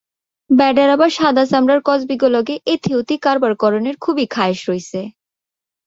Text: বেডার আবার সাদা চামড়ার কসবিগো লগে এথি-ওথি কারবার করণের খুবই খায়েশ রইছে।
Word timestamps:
বেডার 0.49 0.89
আবার 0.89 1.09
সাদা 1.11 1.43
চামড়ার 1.45 1.81
কসবিগো 1.85 2.27
লগে 2.35 2.55
এথি-ওথি 2.73 3.15
কারবার 3.25 3.53
করণের 3.55 3.95
খুবই 3.97 4.25
খায়েশ 4.27 4.59
রইছে। 4.69 4.99